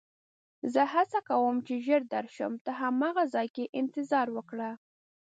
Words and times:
زه 0.73 0.81
هڅه 0.93 1.19
کوم 1.29 1.55
چې 1.67 1.73
ژر 1.85 2.01
درشم، 2.13 2.53
ته 2.65 2.71
هماغه 2.81 3.23
ځای 3.33 3.47
کې 3.55 3.71
انتظار 3.79 4.27
وکړه. 4.35 4.69